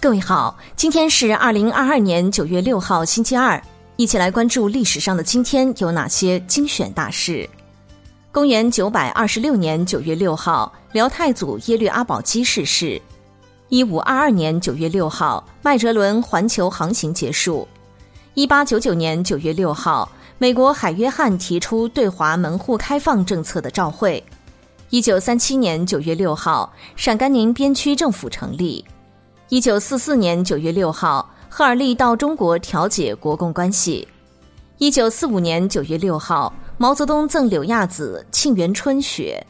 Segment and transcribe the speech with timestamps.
[0.00, 3.60] 各位好，今天是二零二二年九月六号，星期二，
[3.96, 7.50] 一起来关注历史上的今天有哪些精选大事。
[8.30, 13.02] 公元九百二十六年九月六号，辽太祖耶律阿保机逝世。
[13.70, 17.66] 一五二二年九月六号，麦哲伦环球航行结束。
[18.34, 20.08] 一八九九年九月六号，
[20.38, 24.22] 美国海约翰提出对华门户开放政策的照会。
[24.90, 28.84] 一九三七年九月六号，陕甘宁边区政府成立。
[29.50, 34.06] 一九四四年九月六号，赫尔利到中国调解国共关系。
[34.76, 39.42] 一九四五年九月六号，毛泽东赠柳亚子《沁园春·雪》。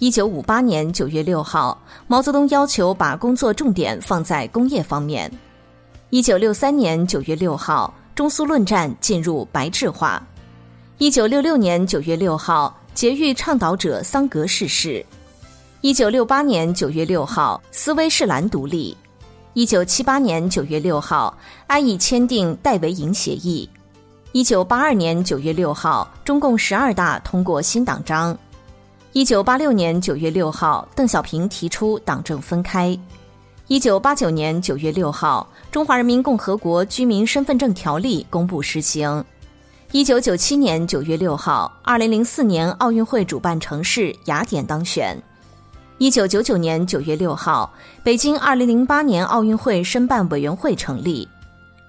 [0.00, 5.32] 一九五八年九月六号，毛泽东要求把工作重点放在工业方面。
[6.10, 10.22] 一九六三年九月六号，中苏论战进入白质化。
[10.98, 15.02] 一九六六年九月六号，节育倡导者桑格逝世。
[15.80, 18.94] 一九六八年九月六号，斯威士兰独立。
[19.58, 21.36] 一九七八年九月六号，
[21.66, 23.68] 安以签订戴维营协议。
[24.30, 28.38] 一九八二年九月六号，中共十二大通过新党章。
[29.14, 32.96] 一九八六年九月六号，邓小平提出党政分开。
[33.66, 39.24] 一九八九年九月六号，《中华人民共和国居民身份证条例》公布实行。
[39.90, 45.20] 一九九七年九月六号，二零零四年奥运会主办城市雅典当选。
[45.98, 47.72] 一九九九年九月六号，
[48.04, 51.28] 北京二零零八年奥运会申办委员会成立。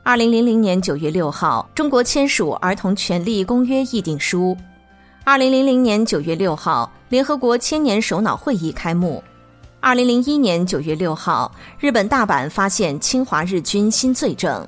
[0.01, 4.57] 二零零零年九月六号，中国签署《儿童权利公约》议定书。
[5.23, 9.23] 二零零零年九月六号，联合国千年首脑会议开幕。
[9.79, 14.67] 二零零一年九月六号，日本大阪发现侵华日军新罪证。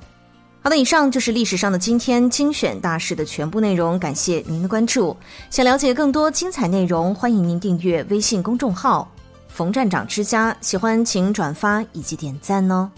[0.62, 5.16] 好的，以上就是历史上的今天精选大事的全部内容，感谢您的关注。
[5.50, 9.11] 想了解更多精彩内容，欢迎您订阅微信公众号。
[9.52, 12.90] 冯站长之家，喜欢请转发以及点赞哦。